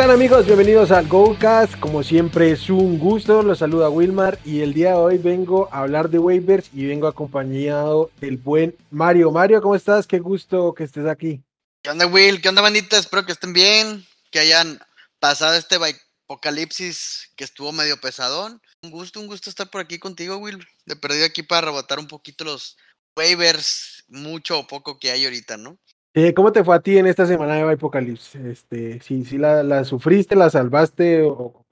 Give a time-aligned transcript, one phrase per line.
[0.00, 0.46] ¿Qué tal amigos?
[0.46, 1.78] Bienvenidos al GoCast.
[1.78, 5.80] Como siempre es un gusto, los saluda Wilmar y el día de hoy vengo a
[5.80, 9.30] hablar de waivers y vengo acompañado del buen Mario.
[9.30, 10.06] Mario, ¿cómo estás?
[10.06, 11.42] Qué gusto que estés aquí.
[11.82, 12.40] ¿Qué onda Will?
[12.40, 12.96] ¿Qué onda bandita?
[12.96, 14.80] Espero que estén bien, que hayan
[15.18, 18.62] pasado este apocalipsis que estuvo medio pesadón.
[18.82, 20.66] Un gusto, un gusto estar por aquí contigo Will.
[20.86, 22.78] De perdido aquí para rebotar un poquito los
[23.18, 25.78] waivers, mucho o poco que hay ahorita, ¿no?
[26.12, 28.34] Eh, ¿Cómo te fue a ti en esta semana de Apocalipsis?
[28.34, 31.64] Este, si, si la, la, sufriste, la salvaste o...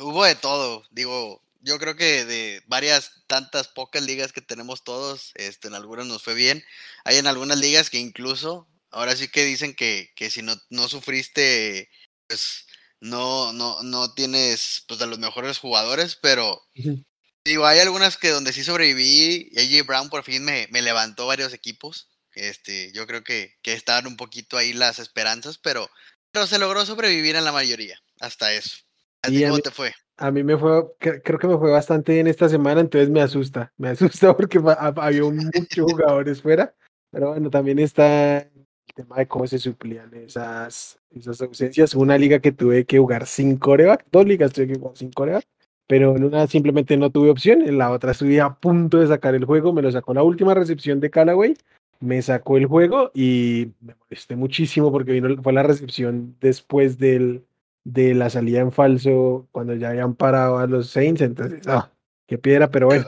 [0.00, 5.32] Hubo de todo, digo, yo creo que de varias, tantas pocas ligas que tenemos todos,
[5.36, 6.64] este, en algunas nos fue bien.
[7.04, 10.88] Hay en algunas ligas que incluso, ahora sí que dicen que, que si no, no
[10.88, 11.90] sufriste,
[12.26, 12.66] pues
[13.00, 16.60] no, no, no tienes pues de los mejores jugadores, pero
[17.44, 21.52] digo, hay algunas que donde sí sobreviví, AJ Brown por fin me, me levantó varios
[21.52, 22.08] equipos.
[22.34, 25.88] Este, yo creo que, que estaban un poquito ahí las esperanzas, pero,
[26.32, 28.78] pero se logró sobrevivir en la mayoría, hasta eso.
[29.22, 29.92] ¿A ti cómo te fue?
[30.16, 33.72] A mí me fue, creo que me fue bastante bien esta semana, entonces me asusta,
[33.76, 34.60] me asusta porque
[34.96, 36.74] había muchos jugadores fuera,
[37.10, 41.94] pero bueno, también está el tema de cómo se suplían esas, esas ausencias.
[41.94, 45.44] Una liga que tuve que jugar sin coreback, dos ligas tuve que jugar sin coreback,
[45.86, 49.34] pero en una simplemente no tuve opción, en la otra estuve a punto de sacar
[49.34, 51.56] el juego, me lo sacó la última recepción de Callaway
[52.00, 57.44] me sacó el juego y me molesté muchísimo porque vino, fue la recepción después del,
[57.84, 61.20] de la salida en falso cuando ya habían parado a los Saints.
[61.20, 61.92] Entonces, ah,
[62.26, 63.06] qué piedra, pero bueno.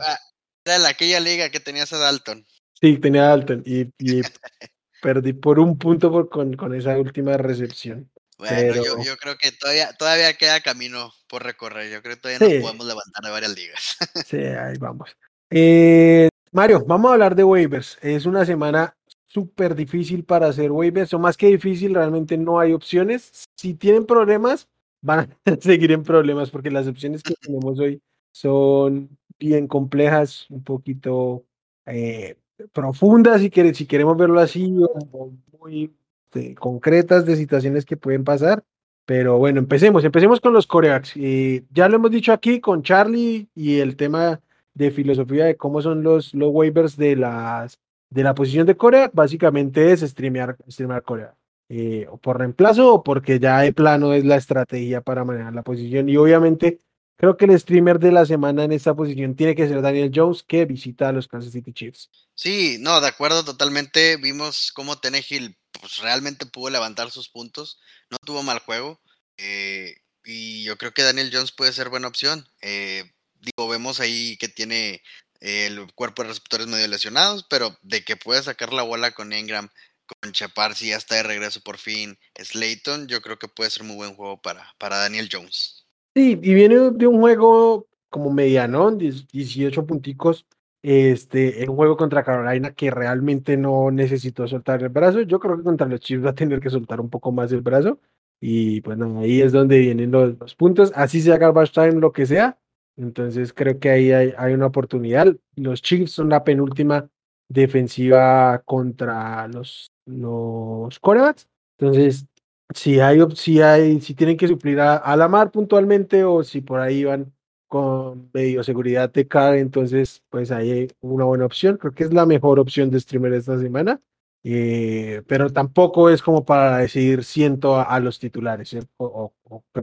[0.65, 2.47] Era aquella liga que tenías a Dalton.
[2.81, 3.91] Sí, tenía a Dalton y,
[5.03, 8.09] perdí por un punto por, con, con esa última recepción.
[8.39, 11.91] Bueno, yo, yo, creo que todavía, todavía queda camino por recorrer.
[11.93, 13.97] Yo creo que todavía nos podemos levantar de varias ligas.
[14.27, 15.11] sí, ahí vamos.
[15.55, 17.99] Eh, Mario, vamos a hablar de waivers.
[18.03, 18.95] Es una semana
[19.27, 23.49] súper difícil para hacer waivers, o más que difícil, realmente no hay opciones.
[23.57, 24.69] Si tienen problemas,
[25.01, 28.03] van a seguir en problemas, porque las opciones que tenemos hoy
[28.33, 31.45] son bien complejas, un poquito
[31.87, 32.37] eh,
[32.73, 34.75] profundas, si, si queremos verlo así,
[35.13, 35.91] o muy
[36.33, 38.63] este, concretas de situaciones que pueden pasar.
[39.07, 41.13] Pero bueno, empecemos, empecemos con los corebacks.
[41.17, 44.41] Eh, ya lo hemos dicho aquí con Charlie y el tema
[44.75, 47.79] de filosofía de cómo son los, los waivers de, las,
[48.11, 51.35] de la posición de Corea, básicamente es streamear, streamear Corea.
[51.69, 55.63] Eh, o por reemplazo o porque ya de plano es la estrategia para manejar la
[55.63, 56.09] posición.
[56.09, 56.81] Y obviamente
[57.17, 60.43] creo que el streamer de la semana en esta posición tiene que ser Daniel Jones,
[60.43, 62.11] que visita a los Kansas City Chiefs.
[62.35, 64.17] Sí, no, de acuerdo totalmente.
[64.17, 67.79] Vimos cómo Tenehill pues, realmente pudo levantar sus puntos.
[68.11, 69.01] No tuvo mal juego.
[69.39, 69.95] Eh,
[70.25, 72.47] y yo creo que Daniel Jones puede ser buena opción.
[72.61, 73.11] Eh,
[73.43, 75.03] digo, vemos ahí que tiene
[75.41, 79.69] el cuerpo de receptores medio lesionados, pero de que puede sacar la bola con Engram,
[80.07, 83.85] con Chapar, si ya está de regreso por fin, Slayton, yo creo que puede ser
[83.85, 85.87] muy buen juego para, para Daniel Jones.
[86.15, 90.47] Sí, y viene de un juego como medianón, 18 punticos,
[90.83, 95.23] este, en un juego contra Carolina que realmente no necesitó soltar el brazo.
[95.23, 97.63] Yo creo que contra los Chiefs va a tener que soltar un poco más el
[97.63, 97.99] brazo.
[98.41, 100.93] Y bueno, ahí es donde vienen los, los puntos.
[100.95, 102.59] Así sea garbage time, lo que sea,
[102.97, 105.35] entonces creo que ahí hay, una oportunidad.
[105.57, 107.09] Los Chiefs son la penúltima
[107.49, 111.49] defensiva contra los, los corebacks.
[111.79, 112.27] Entonces,
[112.75, 116.81] si hay, si hay, si tienen que suplir a, la mar puntualmente o si por
[116.81, 117.33] ahí van
[117.69, 121.77] con medio seguridad de cara, entonces pues ahí hay una buena opción.
[121.79, 124.01] Creo que es la mejor opción de streamer esta semana.
[124.45, 128.77] Eh, pero tampoco es como para decidir siento a, los titulares.
[128.97, 129.33] ¿O,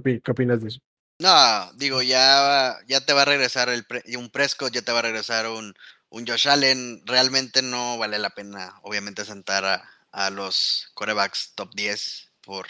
[0.03, 0.80] qué, opinas de eso?
[1.19, 3.85] No, digo, ya, ya te va a regresar el
[4.18, 5.74] un Prescott, ya te va a regresar un,
[6.09, 7.02] un Josh Allen.
[7.06, 12.68] Realmente no vale la pena, obviamente, sentar a, a los corebacks top 10 por,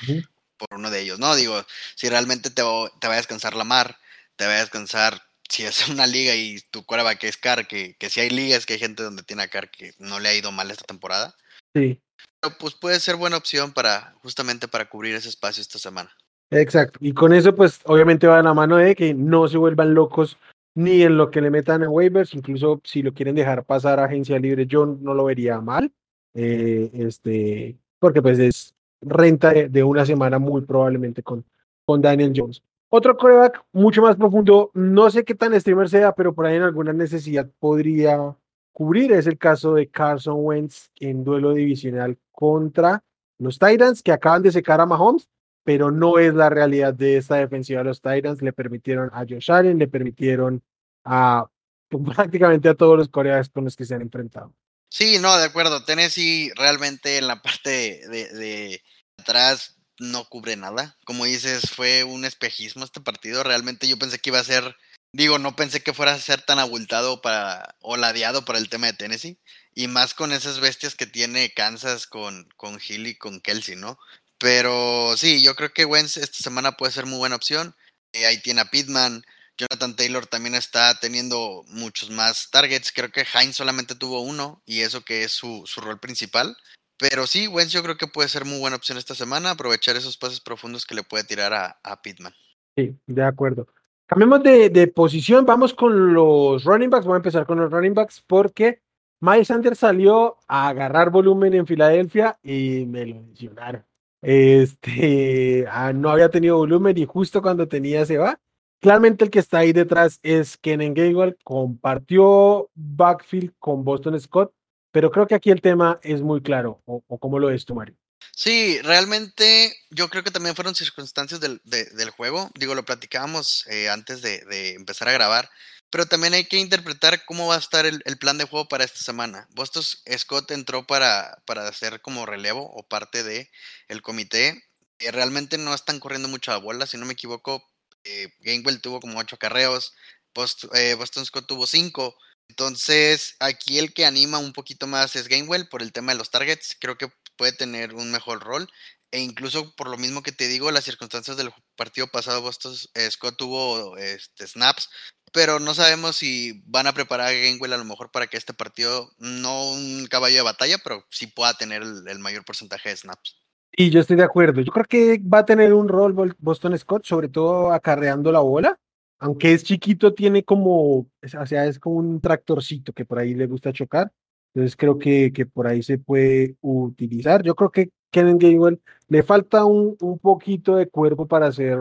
[0.57, 1.19] por uno de ellos.
[1.19, 1.63] No, digo,
[1.96, 2.63] si realmente te,
[3.00, 4.00] te va a descansar Lamar,
[4.36, 8.10] te va a descansar si es una liga y tu coreback es Carr, que, que
[8.10, 10.51] si hay ligas que hay gente donde tiene a Carr que no le ha ido
[10.51, 11.36] mal esta temporada.
[11.75, 12.01] Sí.
[12.40, 16.16] Pero pues puede ser buena opción para, justamente para cubrir ese espacio esta semana.
[16.51, 17.00] Exacto.
[17.01, 20.38] Y con eso, pues, obviamente va a la mano de que no se vuelvan locos
[20.75, 24.06] ni en lo que le metan a waivers, incluso si lo quieren dejar pasar a
[24.06, 25.92] agencia libre, yo no lo vería mal.
[26.34, 31.44] Eh, este, porque pues es renta de, una semana muy probablemente con,
[31.86, 32.62] con Daniel Jones.
[32.90, 36.63] Otro coreback mucho más profundo, no sé qué tan streamer sea, pero por ahí en
[36.63, 38.36] alguna necesidad podría
[38.72, 43.04] cubrir, es el caso de Carson Wentz en duelo divisional contra
[43.38, 45.28] los Titans que acaban de secar a Mahomes
[45.64, 47.84] pero no es la realidad de esta defensiva.
[47.84, 50.64] Los Titans le permitieron a Josh Allen, le permitieron
[51.04, 51.46] a
[52.16, 54.54] prácticamente a todos los coreanos con los que se han enfrentado.
[54.90, 55.84] Sí, no, de acuerdo.
[55.84, 58.82] Tennessee realmente en la parte de,
[59.18, 60.98] atrás no cubre nada.
[61.06, 63.44] Como dices, fue un espejismo este partido.
[63.44, 64.76] Realmente yo pensé que iba a ser,
[65.14, 68.88] digo, no pensé que fuera a ser tan abultado para, o ladeado para el tema
[68.88, 69.40] de Tennessee.
[69.76, 74.00] Y más con esas bestias que tiene Kansas con, con Hill y con Kelsey, ¿no?
[74.39, 77.75] Pero sí, yo creo que Wentz esta semana puede ser muy buena opción.
[78.13, 79.24] Eh, ahí tiene a Pittman.
[79.57, 82.94] Jonathan Taylor también está teniendo muchos más targets.
[82.94, 86.56] Creo que Heinz solamente tuvo uno y eso que es su, su rol principal.
[86.97, 90.18] Pero sí, Wentz yo creo que puede ser muy buena opción esta semana, aprovechar esos
[90.18, 92.33] pases profundos que le puede tirar a, a Pittman.
[92.75, 93.68] Sí, de acuerdo.
[94.06, 97.06] Cambiemos de, de, posición, vamos con los running backs.
[97.06, 98.81] Voy a empezar con los running backs porque
[99.19, 103.86] Miles Sanders salió a agarrar volumen en Filadelfia y me lo mencionaron.
[104.21, 108.39] Este ah, no había tenido volumen y justo cuando tenía se va.
[108.81, 114.54] Claramente el que está ahí detrás es Kenan Gainwell, compartió backfield con Boston Scott
[114.92, 117.75] pero creo que aquí el tema es muy claro, o, o cómo lo es tú,
[117.75, 117.95] Mario.
[118.36, 122.50] Sí, realmente yo creo que también fueron circunstancias del, de, del juego.
[122.56, 125.50] Digo, lo platicábamos eh, antes de, empezar a grabar,
[125.89, 129.00] pero también hay que interpretar cómo va a estar el, plan de juego para esta
[129.00, 129.47] semana.
[129.51, 129.83] Boston
[130.18, 133.50] Scott entró para, para hacer como relevo o parte de
[133.88, 134.63] el comité.
[135.00, 137.63] Realmente no están corriendo mucho la bola, si no me equivoco.
[138.03, 139.94] Eh, Gainwell tuvo como ocho carreos,
[140.33, 142.15] Post, eh, Boston Scott tuvo cinco.
[142.47, 146.31] Entonces, aquí el que anima un poquito más es Gainwell por el tema de los
[146.31, 146.75] targets.
[146.80, 148.69] Creo que puede tener un mejor rol.
[149.12, 153.10] E incluso por lo mismo que te digo, las circunstancias del partido pasado, Boston eh,
[153.10, 154.90] Scott tuvo este, snaps,
[155.34, 158.54] pero no sabemos si van a preparar a Gainwell a lo mejor para que este
[158.54, 162.98] partido, no un caballo de batalla, pero sí pueda tener el, el mayor porcentaje de
[162.98, 163.36] snaps.
[163.72, 164.62] Y yo estoy de acuerdo.
[164.62, 168.80] Yo creo que va a tener un rol Boston Scott, sobre todo acarreando la bola
[169.20, 173.48] aunque es chiquito, tiene como, o sea, es como un tractorcito que por ahí le
[173.48, 174.12] gusta chocar.
[174.54, 177.44] Entonces creo que, que por ahí se puede utilizar.
[177.44, 181.78] Yo creo que Kenneth Gainwell le falta un, un poquito de cuerpo para hacer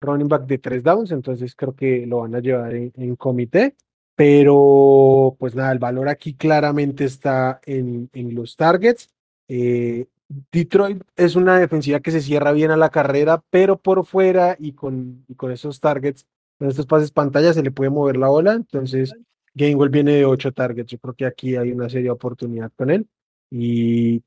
[0.00, 3.76] running back de tres downs, entonces creo que lo van a llevar en, en comité.
[4.14, 9.08] Pero pues nada, el valor aquí claramente está en, en los targets.
[9.48, 10.06] Eh,
[10.52, 14.72] Detroit es una defensiva que se cierra bien a la carrera, pero por fuera y
[14.72, 16.26] con, y con esos targets
[16.60, 19.14] en estos pases pantalla se le puede mover la bola, entonces
[19.54, 23.08] Gainwell viene de 8 targets, yo creo que aquí hay una seria oportunidad con él.
[23.50, 24.22] Y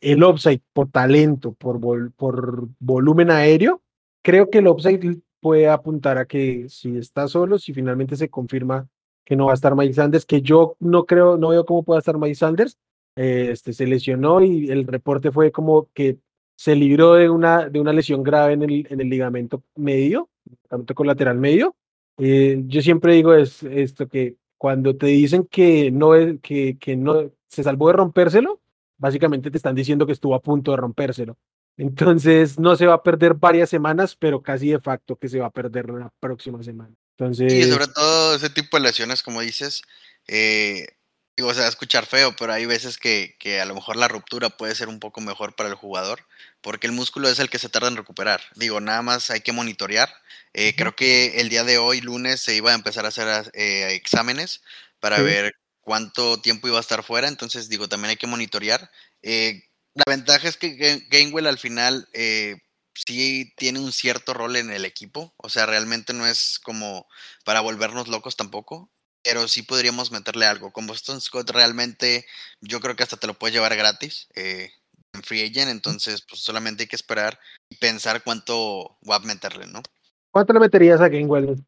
[0.00, 3.82] el upside por talento, por, vol por volumen aéreo,
[4.22, 8.88] creo que el upside puede apuntar a que si está solo, si finalmente se confirma
[9.24, 11.98] que no va a estar Mike Sanders, que yo no creo, no veo cómo pueda
[11.98, 12.78] estar Mike Sanders,
[13.16, 16.18] eh, este, se lesionó y el reporte fue como que
[16.56, 20.28] se libró de una, de una lesión grave en el, en el ligamento medio,
[20.64, 21.76] ligamento colateral medio.
[22.18, 26.96] Eh, yo siempre digo es, esto que cuando te dicen que no, es, que, que
[26.96, 28.60] no se salvó de rompérselo,
[28.98, 31.38] básicamente te están diciendo que estuvo a punto de rompérselo.
[31.76, 35.46] Entonces no se va a perder varias semanas, pero casi de facto que se va
[35.46, 36.92] a perder la próxima semana.
[37.16, 37.52] Entonces...
[37.52, 39.82] Y sobre todo ese tipo de lesiones, como dices,
[40.26, 40.88] eh,
[41.36, 44.08] digo, se va a escuchar feo, pero hay veces que, que, a lo mejor la
[44.08, 46.26] ruptura puede ser un poco mejor para el jugador,
[46.60, 48.40] porque el músculo es el que se tarda en recuperar.
[48.56, 50.08] Digo, nada más hay que monitorear.
[50.54, 53.94] Eh, creo que el día de hoy, lunes, se iba a empezar a hacer eh,
[53.94, 54.62] exámenes
[54.98, 55.22] para sí.
[55.22, 55.54] ver
[55.88, 58.90] cuánto tiempo iba a estar fuera, entonces digo, también hay que monitorear.
[59.22, 59.62] Eh,
[59.94, 62.56] la ventaja es que Gainwell al final eh,
[62.92, 67.08] sí tiene un cierto rol en el equipo, o sea, realmente no es como
[67.42, 68.90] para volvernos locos tampoco
[69.24, 70.70] pero sí podríamos meterle algo.
[70.70, 72.24] Con Boston Scott realmente
[72.62, 74.70] yo creo que hasta te lo puedes llevar gratis eh,
[75.12, 79.66] en Free Agent, entonces pues solamente hay que esperar y pensar cuánto va a meterle,
[79.66, 79.82] ¿no?
[80.30, 81.62] ¿Cuánto le meterías a Gainwell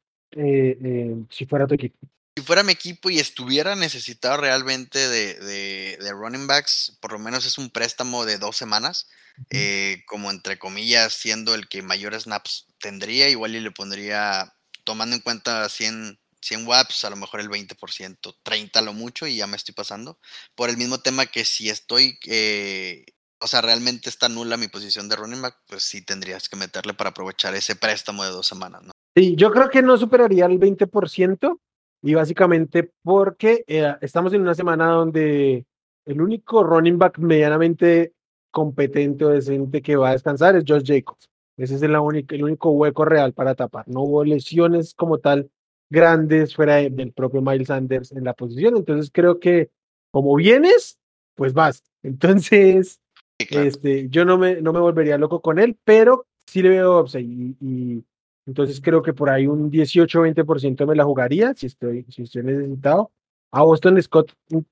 [1.28, 1.98] si fuera tu equipo?
[2.36, 7.18] Si fuera mi equipo y estuviera necesitado realmente de, de, de running backs, por lo
[7.18, 9.08] menos es un préstamo de dos semanas,
[9.50, 15.16] eh, como entre comillas, siendo el que mayor snaps tendría, igual y le pondría, tomando
[15.16, 19.46] en cuenta 100 100 watts, a lo mejor el 20%, 30 lo mucho y ya
[19.46, 20.18] me estoy pasando.
[20.54, 23.04] Por el mismo tema que si estoy, eh,
[23.40, 26.94] o sea, realmente está nula mi posición de running back, pues sí tendrías que meterle
[26.94, 28.92] para aprovechar ese préstamo de dos semanas, ¿no?
[29.14, 31.58] Sí, yo creo que no superaría el 20%
[32.02, 35.66] y básicamente porque eh, estamos en una semana donde
[36.06, 38.14] el único running back medianamente
[38.50, 41.28] competente o decente que va a descansar es Josh Jacobs.
[41.56, 43.86] Ese es el único, el único hueco real para tapar.
[43.86, 45.50] No hubo lesiones como tal
[45.90, 48.76] grandes fuera de, del propio Miles Sanders en la posición.
[48.76, 49.70] Entonces creo que
[50.10, 50.98] como vienes,
[51.34, 51.84] pues vas.
[52.02, 53.00] Entonces,
[53.38, 53.66] sí, claro.
[53.66, 57.26] este, yo no me, no me volvería loco con él, pero sí le veo upside
[57.26, 58.04] y, y
[58.46, 63.10] entonces creo que por ahí un 18-20% me la jugaría si estoy, si estoy necesitado.
[63.52, 64.64] A Boston Scott, o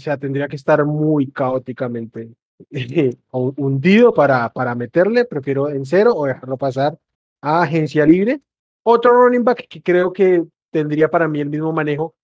[0.00, 2.30] sea, tendría que estar muy caóticamente
[3.30, 6.98] hundido para, para meterle, prefiero en cero o dejarlo pasar
[7.40, 8.40] a agencia libre.
[8.82, 12.14] Otro running back que creo que tendría para mí el mismo manejo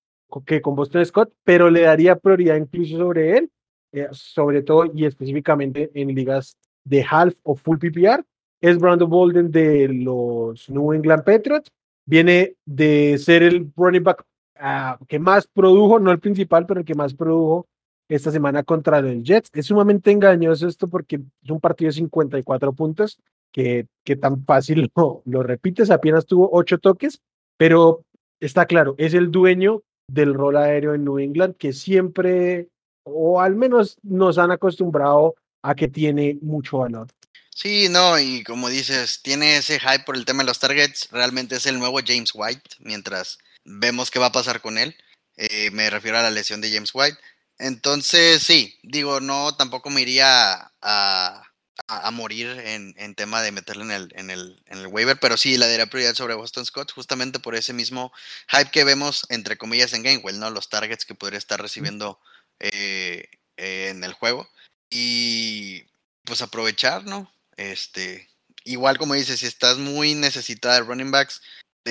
[0.46, 3.50] que con Boston Scott, pero le daría prioridad incluso sobre él,
[3.92, 8.24] eh, sobre todo y específicamente en ligas de half o full PPR,
[8.62, 11.70] es Brandon Bolden de los New England Patriots.
[12.06, 14.24] Viene de ser el running back
[14.56, 17.66] ah, que más produjo, no el principal, pero el que más produjo
[18.08, 19.50] esta semana contra los Jets.
[19.52, 23.18] Es sumamente engañoso esto porque es un partido de 54 puntos,
[23.52, 27.20] que, que tan fácil lo, lo repites, apenas tuvo ocho toques,
[27.58, 28.04] pero
[28.40, 32.68] está claro, es el dueño del rol aéreo en New England que siempre,
[33.04, 37.08] o al menos nos han acostumbrado a que tiene mucho valor.
[37.54, 41.56] Sí, no, y como dices, tiene ese hype por el tema de los targets, realmente
[41.56, 44.96] es el nuevo James White, mientras vemos qué va a pasar con él.
[45.36, 47.18] Eh, me refiero a la lesión de James White.
[47.58, 51.42] Entonces, sí, digo, no, tampoco me iría a,
[51.86, 55.36] a, morir en, en, tema de meterle en el, en, el, en el waiver, pero
[55.36, 58.12] sí, le daría prioridad sobre Boston Scott, justamente por ese mismo
[58.48, 60.50] hype que vemos, entre comillas, en Gamewell, ¿no?
[60.50, 62.18] Los targets que podría estar recibiendo
[62.60, 64.48] eh, en el juego.
[64.94, 65.84] Y
[66.24, 67.30] pues aprovechar, ¿no?
[67.56, 68.28] Este,
[68.64, 71.40] igual como dices, si estás muy necesitada de running backs,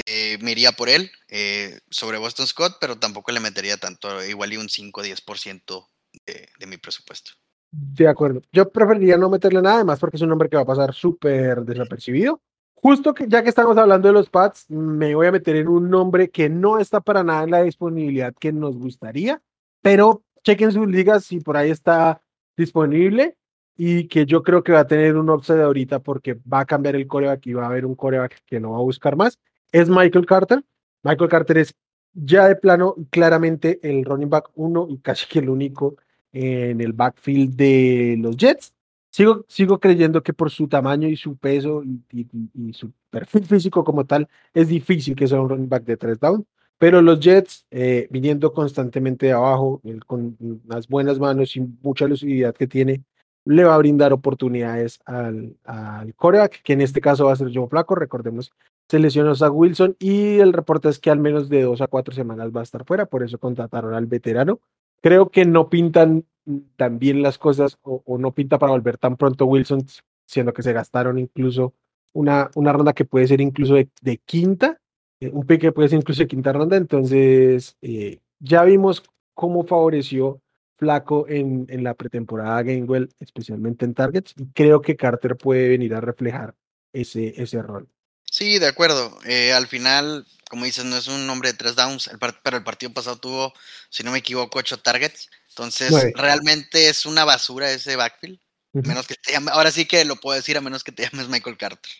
[0.05, 4.53] eh, me iría por él eh, sobre Boston Scott, pero tampoco le metería tanto, igual
[4.53, 5.87] y un 5-10%
[6.27, 7.31] de, de mi presupuesto.
[7.71, 8.41] De acuerdo.
[8.51, 11.61] Yo preferiría no meterle nada, más porque es un nombre que va a pasar súper
[11.61, 12.41] desapercibido.
[12.75, 15.89] Justo que ya que estamos hablando de los pads, me voy a meter en un
[15.89, 19.41] nombre que no está para nada en la disponibilidad que nos gustaría,
[19.81, 22.21] pero chequen sus ligas si por ahí está
[22.61, 23.35] disponible
[23.75, 26.95] y que yo creo que va a tener un upside ahorita porque va a cambiar
[26.95, 29.39] el coreback y va a haber un coreback que no va a buscar más.
[29.71, 30.63] Es Michael Carter.
[31.03, 31.75] Michael Carter es
[32.13, 35.95] ya de plano claramente el running back uno y casi que el único
[36.33, 38.73] en el backfield de los Jets.
[39.09, 44.05] Sigo, sigo creyendo que por su tamaño y su peso y, su perfil físico como
[44.05, 46.45] tal, es difícil que sea un running back de tres down.
[46.81, 52.55] Pero los Jets, eh, viniendo constantemente de abajo, con unas buenas manos y mucha lucididad
[52.55, 53.03] que tiene,
[53.45, 57.51] le va a brindar oportunidades al, al coreback, que en este caso va a ser
[57.53, 57.93] Joe Flaco.
[57.93, 58.51] Recordemos,
[58.89, 62.15] se lesionó a Wilson y el reporte es que al menos de dos a cuatro
[62.15, 64.59] semanas va a estar fuera, por eso contrataron al veterano.
[65.03, 66.25] Creo que no pintan
[66.77, 69.85] tan bien las cosas o, no pinta para volver tan pronto Wilson,
[70.25, 71.75] siendo que se gastaron incluso
[72.11, 74.80] una, una ronda que puede ser incluso de, quinta,
[75.29, 76.77] un pick que puede ser incluso de quinta ronda.
[76.77, 80.41] Entonces, eh, ya vimos cómo favoreció
[80.77, 85.93] Flaco en, en la pretemporada Gainwell, especialmente en targets, y creo que Carter puede venir
[85.93, 86.55] a reflejar
[86.91, 87.87] ese, ese rol.
[88.23, 89.19] Sí, de acuerdo.
[89.25, 92.09] Eh, al final, como dices, no es un nombre de tres downs,
[92.43, 93.53] pero el partido pasado tuvo,
[93.89, 95.29] si no me equivoco, ocho targets.
[95.49, 98.39] Entonces, realmente es una basura ese backfield.
[98.73, 101.27] Menos que te llame, ahora sí que lo puedo decir a menos que te llames
[101.27, 101.91] Michael Carter.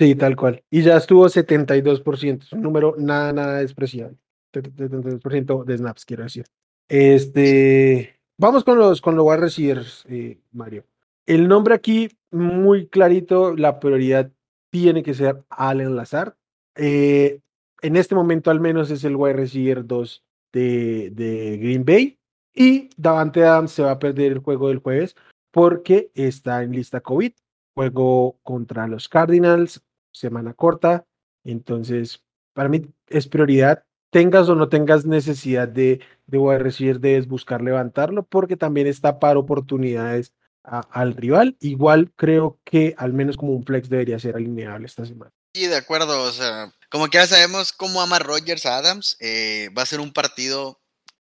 [0.00, 0.64] Sí, tal cual.
[0.70, 4.16] Y ya estuvo 72%, es un número nada, nada despreciable.
[4.50, 6.46] 72% de snaps, quiero decir.
[6.88, 10.86] Este, vamos con los, con los wide receivers, eh, Mario.
[11.26, 14.32] El nombre aquí, muy clarito, la prioridad
[14.70, 16.34] tiene que ser Allen Lazar.
[16.76, 17.40] Eh,
[17.82, 22.18] en este momento al menos es el wide receiver 2 de, de, Green Bay.
[22.54, 25.14] Y Davante Adams se va a perder el juego del jueves
[25.50, 27.32] porque está en lista COVID.
[27.74, 31.06] Juego contra los Cardinals, semana corta.
[31.44, 33.84] Entonces, para mí es prioridad.
[34.10, 39.20] Tengas o no tengas necesidad de, de wide receiver, debes buscar levantarlo porque también está
[39.20, 41.56] para oportunidades al rival.
[41.60, 45.32] Igual creo que al menos como un flex debería ser alineable esta semana.
[45.54, 46.22] Sí, de acuerdo.
[46.24, 49.16] O sea, como que ya sabemos cómo ama Rogers a Adams.
[49.20, 50.80] Eh, va a ser un partido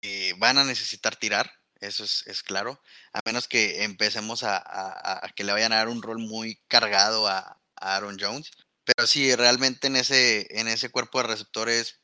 [0.01, 1.51] que van a necesitar tirar.
[1.79, 2.81] Eso es, claro.
[3.13, 7.57] A menos que empecemos a, que le vayan a dar un rol muy cargado a,
[7.81, 8.51] Aaron Jones.
[8.96, 12.01] Pero sí, realmente en ese, en ese cuerpo de receptores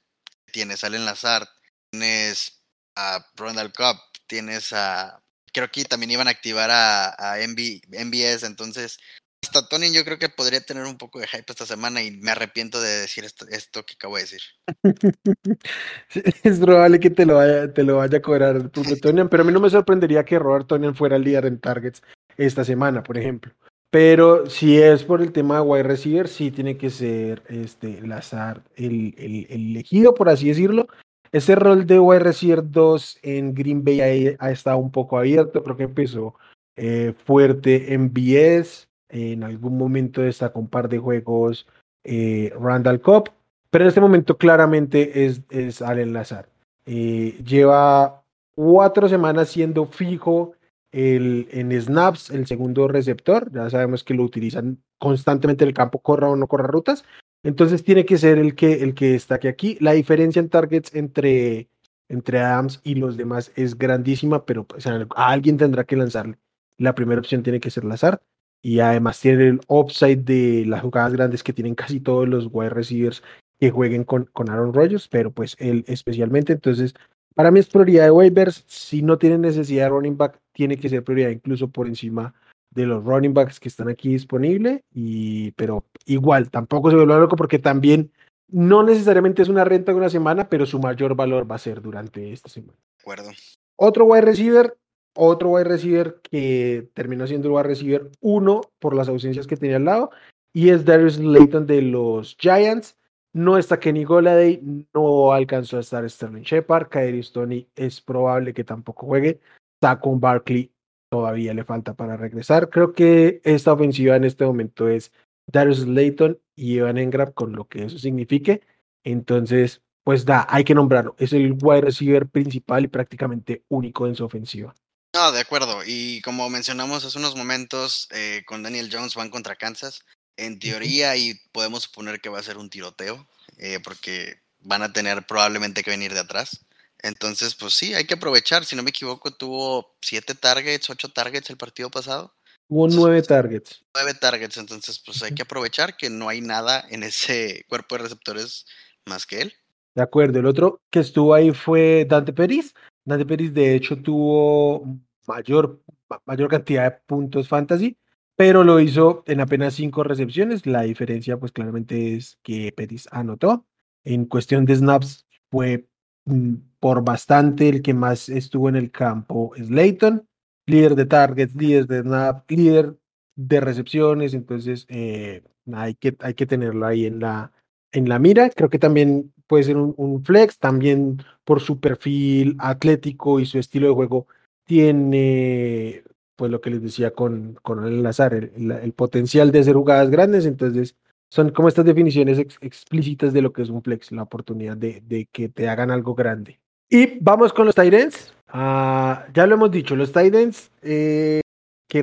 [0.52, 1.48] tienes a Allen Lazard,
[1.90, 2.64] tienes
[2.96, 5.20] a Ronald Cobb, tienes a
[5.52, 9.00] creo que también iban a activar a, a MBS, entonces
[9.44, 12.32] hasta Tony yo creo que podría tener un poco de hype esta semana y me
[12.32, 14.42] arrepiento de decir esto, esto que acabo de decir.
[16.44, 18.70] es probable que te lo vaya, te lo vaya a cobrar
[19.02, 22.04] Tonian, pero a mí no me sorprendería que Robert Tonian fuera el líder en targets
[22.38, 23.54] esta semana, por ejemplo.
[23.96, 28.62] Pero si es por el tema de wide receiver, sí tiene que ser este Lazar
[28.76, 30.88] el, el, el elegido, por así decirlo.
[31.32, 35.78] Ese rol de wide receiver 2 en Green Bay ha, estado un poco abierto, creo
[35.78, 36.36] que empezó
[36.76, 41.66] eh, fuerte en BS, en algún momento destacó un par de juegos
[42.04, 43.30] eh, Randall Cobb,
[43.70, 46.50] pero en este momento claramente es, es Allen Lazar.
[46.86, 48.24] Eh, lleva
[48.56, 50.52] cuatro semanas siendo fijo
[50.96, 53.52] el, en snaps el segundo receptor.
[53.52, 57.04] Ya sabemos que lo utilizan constantemente en el campo, corra o no corra rutas.
[57.44, 59.78] Entonces tiene que ser el que, el que destaque aquí.
[59.82, 61.68] La diferencia en targets entre,
[62.08, 66.38] entre Adams y los demás es grandísima, pero pues, alguien tendrá que lanzarle.
[66.78, 68.20] La primera opción tiene que ser Lazard.
[68.62, 72.70] Y además tiene el upside de las jugadas grandes que tienen casi todos los wide
[72.70, 73.22] receivers
[73.60, 76.54] que jueguen con, con Aaron Rodgers, pero pues él especialmente.
[76.54, 76.96] Entonces,
[77.36, 78.64] para mí es prioridad de waivers.
[78.66, 82.34] Si no tienen necesidad de running back, tiene que ser prioridad incluso por encima
[82.72, 87.36] de los running backs que están aquí disponibles, y, pero igual, tampoco se vuelve loco
[87.36, 88.12] porque también
[88.48, 91.82] no necesariamente es una renta de una semana, pero su mayor valor va a ser
[91.82, 92.78] durante esta semana.
[92.98, 93.32] De acuerdo.
[93.78, 94.78] Otro wide receiver,
[95.16, 99.78] otro wide receiver que terminó siendo el wide receiver uno por las ausencias que tenía
[99.78, 100.10] al lado,
[100.54, 102.98] y es Darius Layton de los Giants.
[103.34, 104.62] No está Kenny Goladay,
[104.94, 109.42] no alcanzó a estar Sterling Shepard, Kairi Stoney es probable que tampoco juegue,
[109.82, 110.72] Saquon Barkley
[111.10, 112.70] todavía le falta para regresar.
[112.70, 115.12] Creo que esta ofensiva en este momento es
[115.48, 118.62] Darius Layton y Evan Engram con lo que eso signifique.
[119.04, 121.16] Entonces, pues da, hay que nombrarlo.
[121.20, 124.74] Es el wide receiver principal y prácticamente único en su ofensiva.
[125.16, 125.82] No, de acuerdo.
[125.86, 130.04] Y como mencionamos hace unos momentos, eh, con Daniel Jones van contra Kansas.
[130.38, 133.26] En teoría, y podemos suponer que va a ser un tiroteo,
[133.58, 136.66] eh, porque van a tener probablemente que venir de atrás.
[137.02, 138.66] Entonces, pues sí, hay que aprovechar.
[138.66, 142.34] Si no me equivoco, tuvo siete targets, ocho targets el partido pasado.
[142.68, 143.84] Hubo nueve targets.
[143.94, 148.04] Nueve targets, entonces pues hay que aprovechar que no hay nada en ese cuerpo de
[148.04, 148.66] receptores
[149.06, 149.54] más que él.
[149.94, 152.74] De acuerdo, el otro que estuvo ahí fue Dante Peris.
[153.06, 155.84] Dante Peris de hecho tuvo mayor,
[156.26, 157.98] mayor cantidad de puntos fantasy,
[158.36, 160.66] pero lo hizo en apenas cinco recepciones.
[160.66, 163.68] La diferencia pues claramente es que Peris anotó.
[164.04, 165.88] En cuestión de snaps fue
[166.26, 166.56] Mm,
[166.86, 170.24] por bastante el que más estuvo en el campo es Leighton,
[170.68, 172.96] líder de targets, líder de snap, líder
[173.36, 175.42] de recepciones, entonces eh,
[175.74, 177.52] hay, que, hay que tenerlo ahí en la,
[177.92, 178.52] en la mira.
[178.52, 183.88] Creo que también puede ser un, flex, también por su perfil atlético y su estilo
[183.88, 184.28] de juego
[184.64, 186.04] tiene,
[186.36, 190.12] pues lo que les decía con, con el azar, el, el potencial de hacer jugadas
[190.12, 190.96] grandes, entonces
[191.32, 195.26] son como estas definiciones explícitas de lo que es un flex, la oportunidad de, de
[195.32, 196.60] que te hagan algo grande.
[196.90, 198.34] Y vamos con los Tyrants.
[198.48, 201.42] Ah, ya lo hemos dicho, los Tyrants eh,
[201.90, 202.02] que,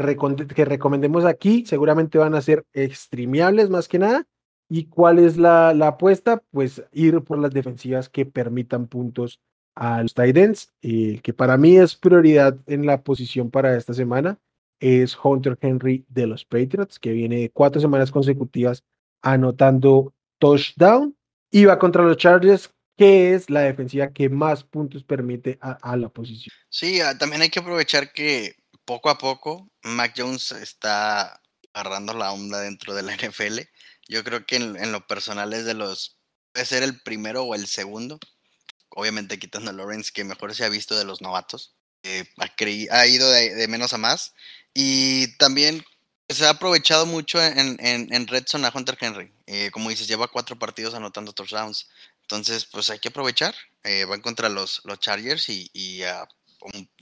[0.55, 4.25] que recomendemos aquí seguramente van a ser streameables más que nada.
[4.68, 6.42] ¿Y cuál es la, la apuesta?
[6.51, 9.40] Pues ir por las defensivas que permitan puntos
[9.75, 14.38] a los Titans, eh, que para mí es prioridad en la posición para esta semana,
[14.81, 18.83] es Hunter Henry de los Patriots, que viene cuatro semanas consecutivas
[19.23, 21.14] anotando touchdown.
[21.55, 26.55] Va contra los Chargers, que es la defensiva que más puntos permite a, la posición.
[26.68, 31.40] Sí, ah, también hay que aprovechar que poco a poco Mac Jones está
[31.72, 33.61] agarrando la onda dentro de la NFL.
[34.09, 36.18] Yo creo que en, lo personal es de los,
[36.52, 38.18] puede ser el primero o el segundo,
[38.90, 41.76] obviamente quitando a Lawrence, que mejor se ha visto de los novatos.
[42.02, 42.24] Eh,
[42.90, 44.35] ha, ido de, menos a más.
[44.74, 45.85] Y también
[46.28, 49.32] se ha aprovechado mucho en, en, en Red Zone a Hunter Henry.
[49.46, 51.88] Eh, como dices, lleva cuatro partidos anotando touchdowns.
[52.22, 53.54] Entonces, pues hay que aprovechar.
[53.85, 56.02] Eh, van contra los, los Chargers y, y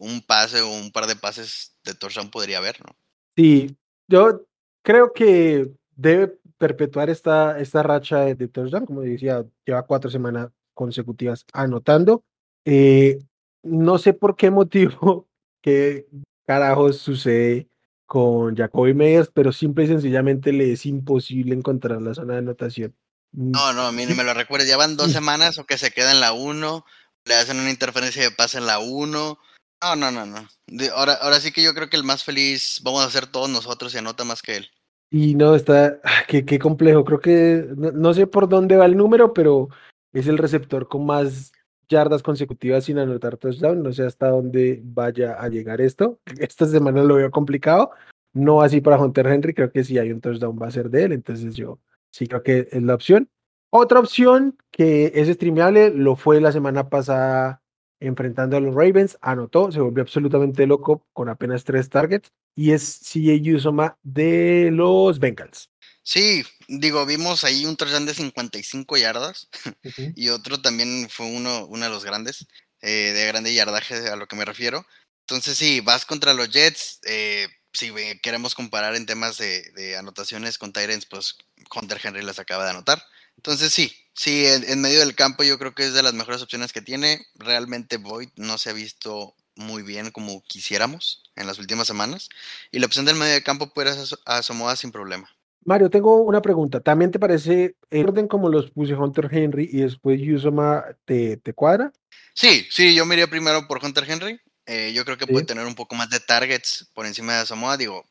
[0.01, 2.97] un, pase o un par de pases de touchdown podría haber, ¿no?
[3.37, 3.77] Sí,
[4.09, 4.47] yo
[4.83, 8.87] creo que debe perpetuar esta, esta racha de, touchdown.
[8.87, 12.25] Como decía, lleva cuatro semanas consecutivas anotando.
[12.65, 13.19] Eh,
[13.63, 15.29] no sé por qué motivo,
[15.63, 16.07] qué
[16.47, 17.69] carajos sucede
[18.11, 22.93] con Jacoby Meyers, pero simple y sencillamente le es imposible encontrar la zona de anotación.
[23.31, 24.67] Mm, no, no, a mí no me lo recuerdo.
[24.67, 26.85] Llevan dos semanas o que se queda en la 1,
[27.27, 29.39] le hacen una interferencia de pase en la 1.
[29.83, 30.49] No, no, no, no.
[30.93, 33.95] ahora, ahora sí que yo creo que el más feliz vamos a ser todos nosotros
[33.95, 34.71] y anota más que él.
[35.13, 37.05] Y no, está, ah, qué, qué complejo.
[37.05, 39.69] Creo que no, sé por dónde va el número, pero
[40.13, 41.53] es el receptor con más
[41.91, 43.83] yardas consecutivas sin anotar touchdown.
[43.83, 46.21] No sé hasta dónde vaya a llegar esto.
[46.39, 47.91] Esta semana lo veo complicado.
[48.33, 49.53] No así para Hunter Henry.
[49.53, 51.13] Creo que si hay un touchdown va a ser de él.
[51.13, 53.29] Entonces yo sí creo que es la opción.
[53.71, 57.63] Otra opción que es streameable lo fue la semana pasada
[58.01, 59.19] enfrentando a los Ravens.
[59.21, 62.33] Anotó, se volvió absolutamente loco con apenas tres targets.
[62.57, 65.71] Y es CJ Usoma de los Bengals.
[66.03, 69.49] Sí, digo, vimos ahí un touchdown de 55 yardas
[70.17, 72.47] y otro también fue uno, uno de los grandes,
[72.81, 74.87] eh, de grande yardaje a lo que me refiero.
[75.21, 77.01] Entonces, sí, vas contra los Jets.
[77.05, 81.37] Eh, si queremos comparar en temas de, anotaciones con Tyrants, pues
[81.75, 83.03] Hunter Henry las acaba de anotar.
[83.37, 86.73] Entonces, sí, sí, en, medio del campo yo creo que es de las mejores opciones
[86.73, 87.27] que tiene.
[87.35, 92.29] Realmente Boyd no se ha visto muy bien como quisiéramos en las últimas semanas.
[92.73, 95.31] Y la opción del medio de campo puede ser a Samoa sin problema.
[95.65, 96.81] Mario, tengo una pregunta.
[96.81, 101.53] ¿También te parece el orden como los puse Hunter Henry y después Yusoma te, te
[101.53, 101.93] cuadra?
[102.35, 104.41] Sí, sí, yo me iría primero por Hunter Henry.
[104.67, 107.77] Eh, yo creo que puede tener un poco más de targets por encima de Samoa.
[107.77, 108.05] Digo,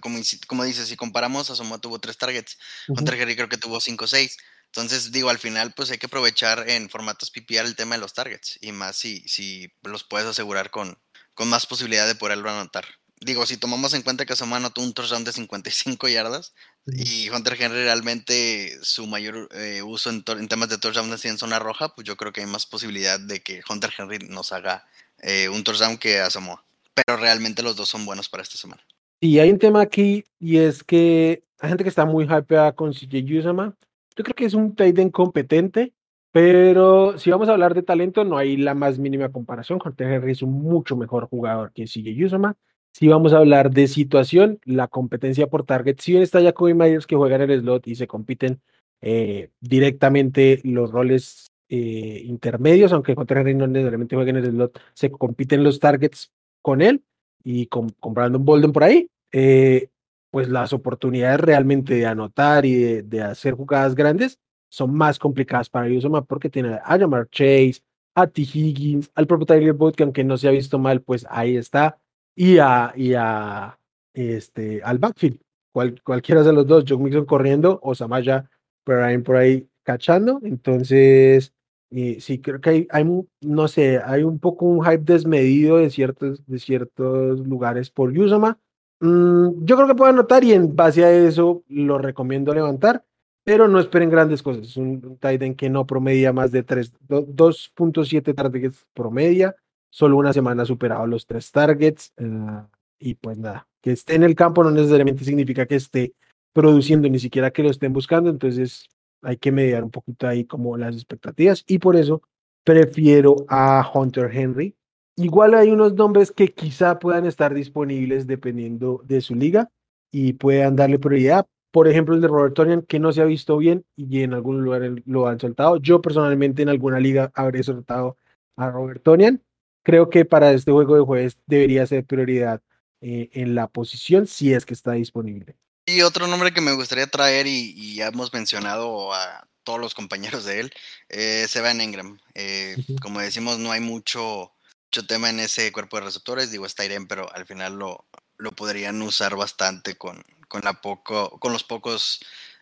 [0.00, 2.56] como, como dices, si comparamos, Samoa tuvo tres targets.
[2.88, 4.36] Hunter Henry creo que tuvo cinco o seis.
[4.66, 8.14] Entonces, digo, al final, pues hay que aprovechar en formatos PPR el tema de los
[8.14, 8.58] targets.
[8.60, 10.98] Y más si, si los puedes asegurar con,
[11.34, 12.84] con más posibilidad de poderlo anotar
[13.24, 16.54] digo, si tomamos en cuenta que Samoa anotó un touchdown de 55 yardas
[16.86, 21.58] y Hunter Henry realmente su mayor eh, uso en, temas de touchdown es en zona
[21.58, 24.84] roja, pues yo creo que hay más posibilidad de que Hunter Henry nos haga
[25.22, 26.62] eh, un touchdown que a Samoa.
[26.94, 28.82] Pero realmente los dos son buenos para esta semana.
[29.20, 32.92] Y hay un tema aquí y es que hay gente que está muy hypeada con
[32.92, 33.74] CJ Usama.
[34.16, 35.94] Yo creo que es un tight end competente,
[36.30, 39.80] pero si vamos a hablar de talento, no hay la más mínima comparación.
[39.82, 42.56] Hunter Henry es un mucho mejor jugador que CJ Usama.
[42.96, 47.08] Si vamos a hablar de situación, la competencia por target, si bien está Jacoby Myers
[47.08, 48.60] que juega en el slot y se compiten
[49.00, 54.80] eh, directamente los roles eh, intermedios, aunque contra Henry no necesariamente juega en el slot,
[54.92, 56.30] se compiten los targets
[56.62, 57.02] con él
[57.42, 59.88] y con, con Brandon Bolden por ahí, eh,
[60.30, 65.92] pues las oportunidades realmente de anotar y de, hacer jugadas grandes son más complicadas para
[65.92, 67.80] Usoma porque tiene a Jamar Chase,
[68.14, 68.42] a T.
[68.42, 71.98] Higgins, al propio Tyler Boyd, que aunque no se ha visto mal, pues ahí está
[72.34, 73.78] y a, y a
[74.12, 75.40] este, al backfield.
[75.72, 78.48] Cual, cualquiera de los dos, John Mixon corriendo o Samaya
[78.84, 80.40] Perrine por ahí cachando.
[80.44, 81.52] Entonces,
[81.90, 83.04] eh, sí, creo que hay, hay,
[83.40, 88.58] no sé, hay un poco un hype desmedido de ciertos, de ciertos lugares por Yusama.
[89.00, 93.04] Mm, yo creo que puedo anotar y en base a eso lo recomiendo levantar,
[93.44, 94.68] pero no esperen grandes cosas.
[94.68, 99.56] Es un, Titan que no promedia más de 2.7 targets promedia
[99.94, 102.12] solo una semana ha superado los tres targets.
[102.16, 102.62] Eh,
[102.98, 106.14] y pues nada, que esté en el campo no necesariamente significa que esté
[106.52, 108.28] produciendo, ni siquiera que lo estén buscando.
[108.28, 108.88] Entonces
[109.22, 111.62] hay que mediar un poquito ahí como las expectativas.
[111.68, 112.22] Y por eso
[112.64, 114.74] prefiero a Hunter Henry.
[115.16, 119.70] Igual hay unos nombres que quizá puedan estar disponibles dependiendo de su liga
[120.10, 121.46] y puedan darle prioridad.
[121.70, 124.64] Por ejemplo, el de Robert Tonian, que no se ha visto bien y en algún
[124.64, 125.76] lugar lo han soltado.
[125.76, 128.16] Yo personalmente en alguna liga habré soltado
[128.56, 129.40] a Robert Tonian
[129.84, 132.60] creo que para este juego de jueves debería ser prioridad
[133.00, 135.56] eh, en la posición si es que está disponible.
[135.86, 140.44] Y otro nombre que me gustaría traer y, ya hemos mencionado a todos los compañeros
[140.46, 140.72] de él,
[141.08, 142.18] es Evan Engram.
[142.34, 144.52] Eh, como decimos, no hay mucho,
[144.86, 148.06] mucho tema en ese cuerpo de receptores, digo, está Irene, pero al final lo,
[148.38, 152.20] lo podrían usar bastante con, con, la poco, con los pocos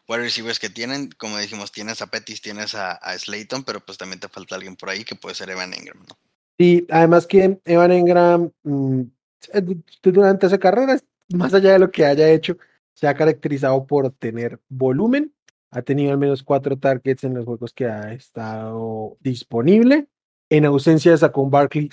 [0.08, 1.10] wide receivers que tienen.
[1.12, 4.74] Como dijimos, tienes a Pettis, tienes a, a Slayton, pero pues también te falta alguien
[4.74, 6.18] por ahí que puede ser Evan Engram, ¿no?
[6.58, 9.00] Y además que Evan Engram mm,
[9.52, 10.98] eh, durante esa carrera,
[11.34, 12.56] más allá de lo que haya hecho,
[12.94, 15.32] se ha caracterizado por tener volumen.
[15.70, 20.06] Ha tenido al menos cuatro targets en los juegos que ha estado disponible.
[20.50, 21.88] En ausencia de Saquon Barkley,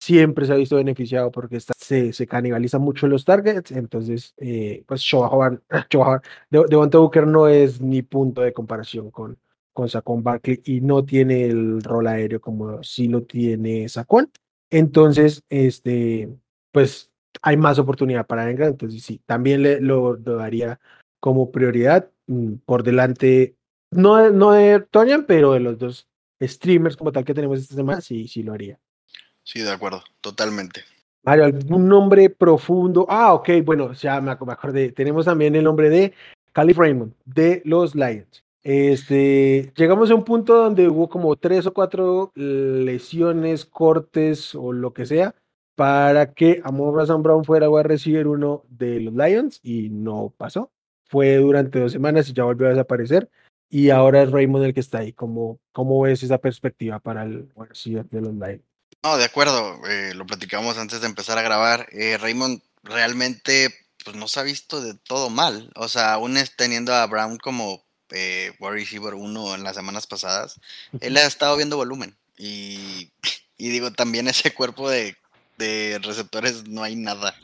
[0.00, 3.70] siempre se ha visto beneficiado porque se, se canibalizan mucho los targets.
[3.72, 5.02] Entonces, eh, pues
[6.50, 9.38] de Devonta Booker no es ni punto de comparación con,
[9.78, 14.28] con Saquon Barkley y no tiene el rol aéreo como sí lo tiene Saquon.
[14.70, 16.28] Entonces, este,
[16.72, 17.12] pues
[17.42, 18.70] hay más oportunidad para Engram.
[18.70, 20.80] Entonces, sí, también le, lo, daría
[21.20, 23.54] como prioridad mm, por delante,
[23.92, 26.08] no, no de Tonian, pero de los dos
[26.42, 28.80] streamers como tal que tenemos esta semana, sí, sí lo haría.
[29.44, 30.82] Sí, de acuerdo, totalmente.
[31.22, 33.06] Mario, ¿algún nombre profundo?
[33.08, 34.90] Ah, ok, bueno, ya me, acordé.
[34.90, 36.14] Tenemos también el nombre de
[36.52, 38.42] Calif Raymond, de los Lions.
[38.62, 44.92] Este, llegamos a un punto donde hubo como tres o cuatro lesiones, cortes o lo
[44.92, 45.34] que sea
[45.78, 50.72] para que Amor Sam Brown fuera a recibir uno de los Lions y no pasó.
[51.08, 53.30] Fue durante dos semanas y ya volvió a desaparecer.
[53.70, 55.12] Y ahora es Raymond el que está ahí.
[55.12, 58.64] ¿Cómo, cómo ves esa perspectiva para el receiver de los Lions?
[59.04, 59.78] No, de acuerdo.
[59.88, 61.86] Eh, lo platicamos antes de empezar a grabar.
[61.92, 63.72] Eh, Raymond realmente
[64.04, 65.70] pues, no se ha visto de todo mal.
[65.76, 70.60] O sea, aún teniendo a Brown como eh, War Receiver 1 en las semanas pasadas,
[71.00, 72.16] él ha estado viendo volumen.
[72.36, 73.10] Y,
[73.58, 75.16] digo, también ese cuerpo de,
[76.02, 77.34] receptores no hay nada.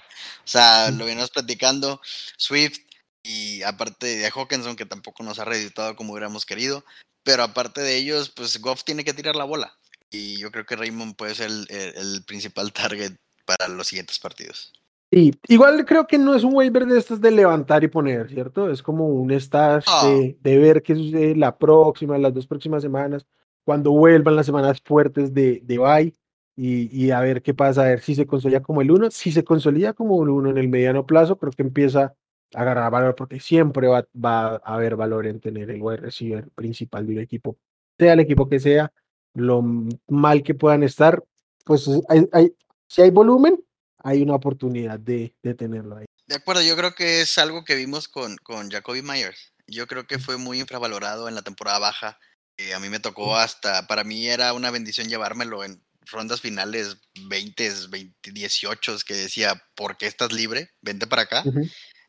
[0.45, 2.01] O sea, lo venimos platicando,
[2.37, 2.79] Swift
[3.23, 6.85] y aparte de Hawkinson, que tampoco nos ha reeditado como hubiéramos querido.
[7.23, 9.77] Pero aparte de ellos, pues Goff tiene que tirar la bola.
[10.11, 14.73] Y yo creo que Raymond puede ser el principal target para los siguientes partidos.
[15.15, 18.69] Sí, igual creo que no es un waiver de estos de levantar y poner, ¿cierto?
[18.69, 20.09] Es como un stash ah.
[20.41, 23.25] de, ver qué sucede la próxima, las dos próximas semanas,
[23.63, 26.13] cuando vuelvan las semanas fuertes de, de bye.
[26.57, 29.09] y, a ver qué pasa, a ver si se consolida como el uno.
[29.13, 32.17] Si se consolida como el uno en el mediano plazo, creo que empieza
[32.53, 36.49] a agarrar valor porque siempre va, va a haber valor en tener el wide receiver
[36.57, 37.57] principal de un equipo,
[37.97, 38.93] sea el equipo que sea,
[39.35, 39.63] lo
[40.09, 41.23] mal que puedan estar,
[41.65, 42.53] pues hay, hay,
[42.89, 43.61] si hay volumen,
[44.05, 46.05] hay una oportunidad de, de tenerlo ahí.
[46.27, 49.53] De acuerdo, yo creo que es algo que vimos con, con Jacoby Myers.
[49.67, 52.19] Yo creo que fue muy infravalorado en la temporada baja.
[52.59, 56.99] Eh, a mí me tocó hasta, para mí era una bendición llevármelo en rondas finales
[57.29, 60.71] 20, 20 18, que decía, ¿por qué estás libre?
[60.83, 61.43] Vente para acá.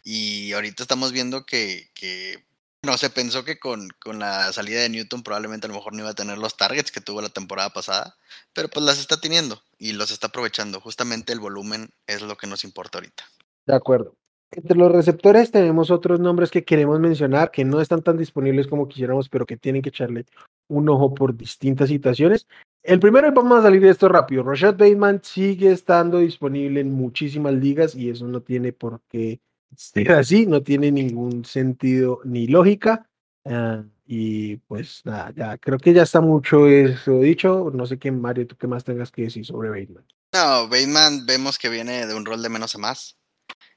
[0.03, 2.45] Y ahorita estamos viendo que, que
[2.85, 5.99] no, se pensó que con, con, la salida de Newton probablemente a lo mejor no
[6.01, 8.15] iba a tener los targets que tuvo la temporada pasada,
[8.53, 10.79] pero pues las está teniendo y los está aprovechando.
[10.79, 13.23] Justamente el volumen es lo que nos importa ahorita.
[13.65, 14.15] De acuerdo.
[14.51, 18.87] Entre los receptores tenemos otros nombres que queremos mencionar que no están tan disponibles como
[18.87, 20.25] quisiéramos, pero que tienen que echarle
[20.67, 22.47] un ojo por distintas situaciones.
[22.83, 24.43] El primero, vamos a salir de esto rápido.
[24.43, 29.41] Rashad Bateman sigue estando disponible en muchísimas ligas y eso no tiene por qué
[29.75, 33.09] ser así, no tiene ningún sentido ni lógica.
[33.45, 37.71] Ah, y pues nada, ya creo que ya está mucho eso dicho.
[37.73, 40.05] No sé qué, Mario, tú qué más tengas que decir sobre Bateman.
[40.33, 43.17] No, Bateman vemos que viene de un rol de menos a más.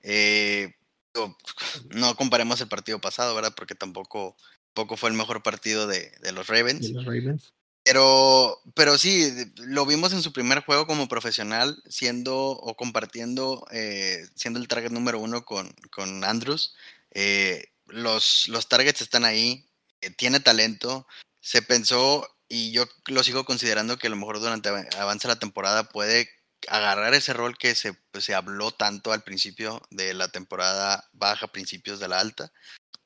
[0.02, 0.74] Eh,
[1.90, 3.54] no comparemos el partido pasado, ¿verdad?
[3.56, 4.37] Porque tampoco,
[4.72, 6.92] tampoco fue el mejor partido de, los Ravens.
[7.88, 14.27] Pero, pero sí, lo vimos en su primer juego como profesional, siendo o compartiendo, eh,
[14.35, 16.74] siendo el target número uno con, con Andrews.
[17.12, 19.64] Eh, los, los targets están ahí,
[20.18, 21.07] tiene talento.
[21.40, 25.88] Se pensó, y yo lo sigo considerando que a lo mejor durante avance la temporada
[25.88, 26.29] puede
[26.68, 32.01] agarrar ese rol que se, se habló tanto al principio de la temporada baja, principios
[32.01, 32.53] de la alta,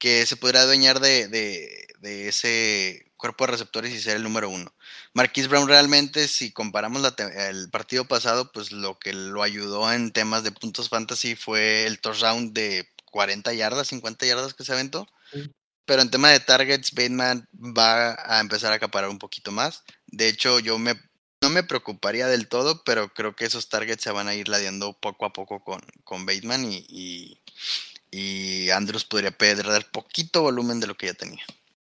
[0.02, 4.74] que se podrá adueñar de, de, ese cuerpo de receptores y ser el número uno.
[5.14, 10.42] Marquis Brown realmente, si comparamos el partido pasado, pues lo que lo ayudó en temas
[10.42, 15.06] de puntos fantasy fue el touchdown de 40 yardas, 50 yardas que se aventó.
[15.84, 19.84] Pero en tema de targets, Bateman va a empezar a acaparar un poquito más.
[20.08, 21.00] De hecho, yo me
[21.40, 24.94] no me preocuparía del todo, pero creo que esos targets se van a ir ladeando
[24.94, 27.40] poco a poco con, con Bateman y, y,
[28.74, 31.42] Andrews podría perder poquito volumen de lo que ya tenía.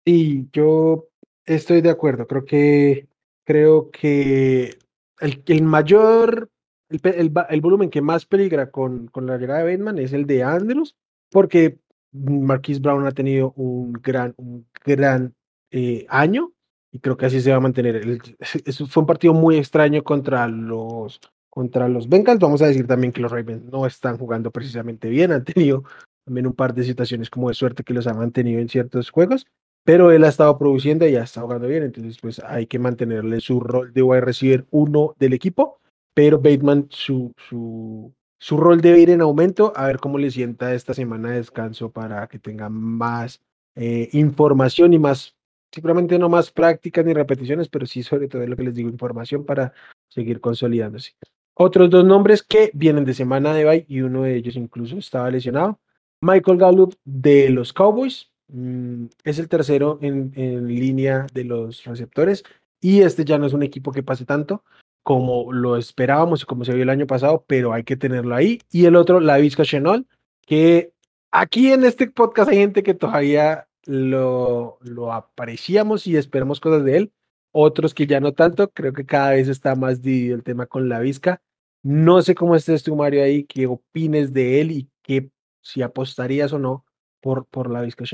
[0.04, 1.08] Sí, yo
[1.44, 2.26] estoy de acuerdo.
[2.26, 3.08] Creo que
[3.44, 4.78] creo que
[5.20, 6.50] el, el mayor,
[6.88, 10.42] el, el, volumen que más peligra con, con la llegada de Bateman es el de
[10.42, 10.94] Andrews,
[11.30, 11.78] porque
[12.12, 15.34] Marquise Brown ha tenido un gran, un gran
[15.70, 16.52] eh, año
[16.92, 18.20] y creo que así se va a mantener.
[18.88, 22.40] fue un partido muy extraño contra los, contra los Bengals.
[22.40, 25.84] Vamos a decir también que los Ravens no están jugando precisamente bien, han tenido
[26.24, 29.46] también un par de situaciones como de suerte que los han mantenido en ciertos juegos,
[29.84, 33.40] pero él ha estado produciendo y ha estado jugando bien, entonces pues hay que mantenerle
[33.40, 35.80] su rol de wide receiver uno del equipo,
[36.14, 40.74] pero Bateman su, su, su rol debe ir en aumento, a ver cómo le sienta
[40.74, 43.40] esta semana de descanso para que tenga más
[43.74, 45.34] eh, información y más
[45.72, 49.44] seguramente no más prácticas ni repeticiones, pero sí sobre todo lo que les digo, información
[49.44, 49.72] para
[50.08, 51.14] seguir consolidándose.
[51.54, 55.30] Otros dos nombres que vienen de semana de bye y uno de ellos incluso estaba
[55.30, 55.78] lesionado.
[56.20, 62.44] Michael Gallup de los Cowboys mm, es el tercero en, en, línea de los receptores
[62.80, 64.62] y este ya no es un equipo que pase tanto
[65.02, 68.60] como lo esperábamos y como se vio el año pasado, pero hay que tenerlo ahí.
[68.70, 70.06] Y el otro, la Vizca Chenol,
[70.46, 70.92] que
[71.30, 76.96] aquí en este podcast hay gente que todavía lo, lo apreciamos y esperamos cosas de
[76.96, 77.12] él.
[77.52, 80.88] Otros que ya no tanto, creo que cada vez está más dividido el tema con
[80.88, 81.42] la Vizca.
[81.82, 85.30] No sé cómo estés tú, Mario, ahí, qué opines de él y qué,
[85.62, 86.84] si apostarías o no
[87.20, 88.04] por, por la Vizca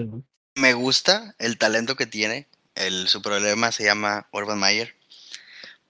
[0.54, 2.48] Me gusta el talento que tiene.
[2.74, 4.94] El, su problema se llama Urban Mayer.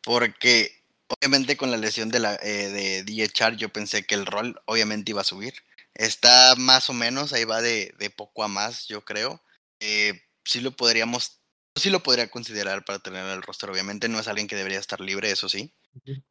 [0.02, 4.60] Porque obviamente con la lesión de, la, eh, de DJ yo pensé que el rol
[4.66, 5.54] obviamente iba a subir.
[5.94, 9.42] Está más o menos, ahí va de, de poco a más, yo creo
[9.80, 11.40] eh, sí lo podríamos,
[11.74, 13.70] sí lo podría considerar para tener el roster.
[13.70, 15.74] Obviamente no es alguien que debería estar libre, eso sí.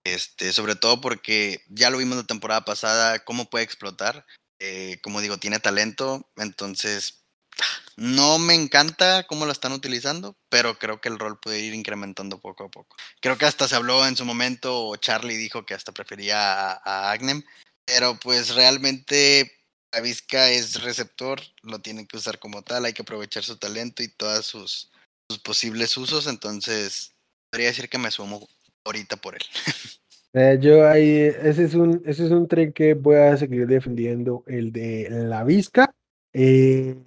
[0.04, 4.26] Este, sobre todo porque ya lo vimos la temporada pasada, cómo puede explotar.
[4.60, 7.26] Eh, como digo, tiene talento, entonces
[7.98, 12.40] no me encanta cómo lo están utilizando, pero creo que el rol puede ir incrementando
[12.40, 12.96] poco a poco.
[13.22, 17.44] Creo que hasta se habló en su momento, Charlie dijo que hasta prefería a, Agnem,
[17.86, 19.52] pero pues realmente
[19.94, 24.04] la Vizca es receptor, lo tienen que usar como tal, hay que aprovechar su talento
[24.04, 24.92] y todos sus,
[25.44, 27.14] posibles usos, entonces
[27.50, 28.48] podría decir que me sumo
[28.84, 29.42] ahorita por él.
[30.38, 34.44] Eh, yo ahí, ese es un, ese es un tren que voy a seguir defendiendo,
[34.48, 35.96] el de la Vizca.
[36.34, 36.98] Eh,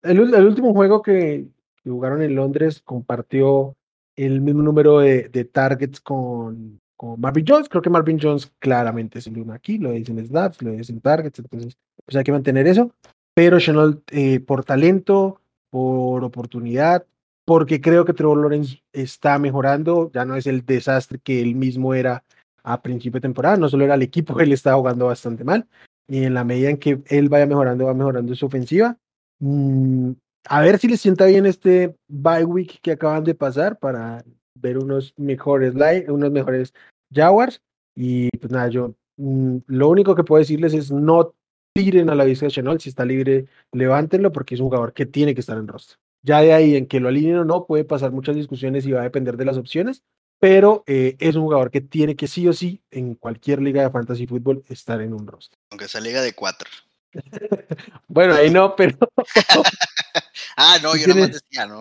[0.00, 1.46] el, último juego que,
[1.84, 3.76] jugaron en Londres compartió
[4.16, 6.80] el mismo número de, targets con,
[7.18, 7.68] Marvin Jones.
[7.68, 11.38] Creo que Marvin Jones claramente es el uno aquí, lo dicen snaps, lo dicen targets,
[11.40, 12.92] entonces pues hay que mantener eso.
[13.34, 17.04] Pero Chenault, eh, por talento, por oportunidad,
[17.52, 21.92] porque creo que Trevor Lawrence está mejorando, ya no es el desastre que él mismo
[21.92, 22.24] era
[22.64, 25.68] a principio de temporada, no solo era el equipo, él estaba jugando bastante mal,
[26.08, 28.96] y en la medida en que él vaya mejorando, va mejorando su ofensiva.
[29.38, 30.12] Mm,
[30.48, 34.24] a ver si les sienta bien este bye week que acaban de pasar para
[34.58, 35.74] ver unos mejores,
[36.08, 36.72] unos mejores
[37.12, 37.60] Jaguars.
[37.94, 41.34] Y pues nada, yo mm, lo único que puedo decirles es no
[41.74, 45.04] tiren a la vista de Chenault, si está libre, levántenlo porque es un jugador que
[45.04, 46.01] tiene que estar en rostro.
[46.22, 49.00] Ya de ahí en que lo alineen o no, puede pasar muchas discusiones y va
[49.00, 50.02] a depender de las opciones,
[50.38, 53.90] pero eh, es un jugador que tiene que sí o sí en cualquier liga de
[53.90, 55.58] fantasy fútbol estar en un rostro.
[55.70, 56.68] Aunque sea liga de cuatro.
[58.08, 58.96] bueno, ahí no, pero.
[60.56, 61.80] ah, no, yo no me decía, ¿no?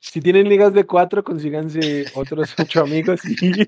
[0.00, 3.66] si, tienen ligas de cuatro, consíganse otros ocho amigos y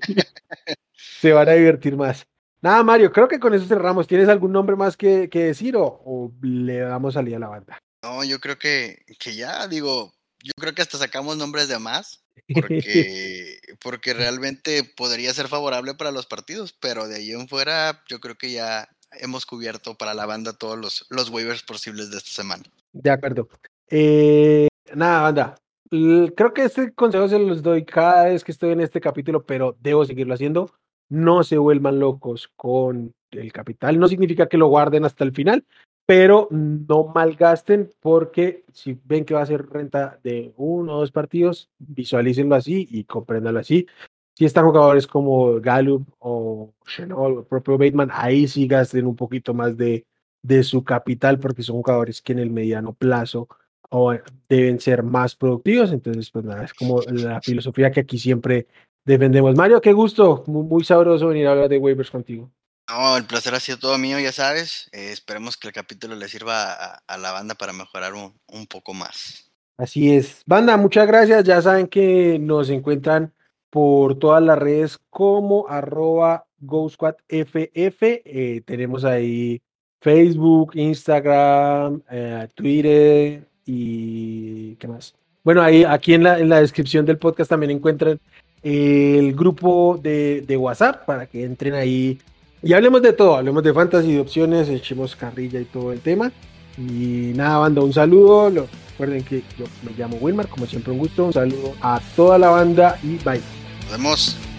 [1.19, 2.27] se van a divertir más.
[2.61, 4.07] Nada, Mario, creo que con eso cerramos.
[4.07, 7.81] ¿Tienes algún nombre más que, decir o, le damos salida a la banda?
[8.03, 10.13] No, yo creo que, que ya, digo,
[10.43, 12.21] yo creo que hasta sacamos nombres de más,
[12.53, 18.19] porque, porque realmente podría ser favorable para los partidos, pero de ahí en fuera yo
[18.19, 18.89] creo que ya
[19.21, 22.63] hemos cubierto para la banda todos los, los waivers posibles de esta semana.
[22.91, 23.47] De acuerdo.
[23.89, 25.55] Eh, nada, banda.
[25.89, 29.77] Creo que este consejo se los doy cada vez que estoy en este capítulo, pero
[29.79, 30.73] debo seguirlo haciendo.
[31.07, 33.99] No se vuelvan locos con el capital.
[33.99, 35.65] No significa que lo guarden hasta el final,
[36.05, 41.11] pero no malgasten porque si ven que va a ser renta de uno o dos
[41.11, 43.87] partidos, visualícenlo así y compréndanlo así
[44.35, 49.53] si están jugadores como Gallup o Chenol el propio Bateman, ahí sí gasten un poquito
[49.53, 50.05] más de,
[50.41, 53.47] de su capital porque son jugadores que en el mediano plazo
[53.89, 54.13] o
[54.49, 55.91] deben ser más productivos.
[55.91, 58.67] Entonces, pues nada, es como la filosofía que aquí siempre
[59.05, 59.55] defendemos.
[59.55, 62.49] Mario, qué gusto, muy, sabroso venir a hablar de waivers contigo.
[62.89, 64.89] No, el placer ha sido todo mío, ya sabes.
[64.91, 68.93] Eh, esperemos que el capítulo le sirva a, la banda para mejorar un, un poco
[68.93, 69.51] más.
[69.77, 70.41] Así es.
[70.45, 71.43] Banda, muchas gracias.
[71.45, 73.33] Ya saben que nos encuentran
[73.69, 78.03] por todas las redes como arroba GoSquadFF.
[78.03, 79.61] Eh, tenemos ahí
[79.99, 85.15] Facebook, Instagram, eh, Twitter y qué más.
[85.43, 88.19] Bueno, ahí aquí en la, en la descripción del podcast también encuentran
[88.61, 92.19] el grupo de, de, WhatsApp para que entren ahí
[92.63, 96.31] y hablemos de todo, hablemos de fantasy, de opciones, echemos carrilla y todo el tema.
[96.77, 98.67] Y nada, banda, un saludo.
[98.91, 101.25] Recuerden que yo me llamo Wilmar, como siempre un gusto.
[101.25, 103.41] Un saludo a toda la banda y bye.
[103.81, 104.52] Nos vemos.